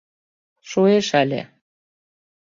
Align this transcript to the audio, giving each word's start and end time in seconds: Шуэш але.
Шуэш 0.69 1.09
але. 1.21 1.41